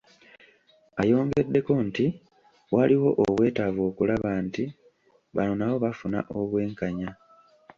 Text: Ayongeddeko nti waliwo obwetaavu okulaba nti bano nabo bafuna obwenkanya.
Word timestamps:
Ayongeddeko 1.01 1.73
nti 1.87 2.05
waliwo 2.75 3.09
obwetaavu 3.23 3.81
okulaba 3.89 4.29
nti 4.45 4.63
bano 5.35 5.53
nabo 5.57 5.75
bafuna 5.85 6.19
obwenkanya. 6.39 7.09